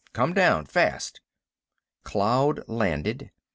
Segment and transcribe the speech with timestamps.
[0.13, 1.21] Come down, fast!"
[2.03, 3.29] Cloud landed.